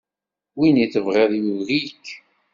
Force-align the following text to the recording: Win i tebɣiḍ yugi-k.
Win 0.57 0.77
i 0.83 0.87
tebɣiḍ 0.93 1.31
yugi-k. 1.43 2.05